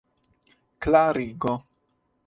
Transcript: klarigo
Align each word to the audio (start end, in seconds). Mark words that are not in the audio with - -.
klarigo 0.81 1.55